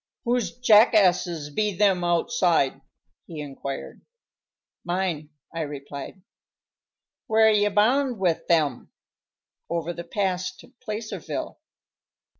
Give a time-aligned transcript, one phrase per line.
[0.23, 2.81] "Whose jackasses be them outside?"
[3.27, 4.01] he inquired.
[4.83, 6.23] "Mine," I replied.
[7.27, 8.89] "Where ye bound with them?"
[9.69, 11.59] "Over the pass to Placerville."